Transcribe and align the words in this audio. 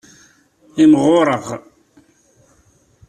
Imɣureɣ. 0.83 1.45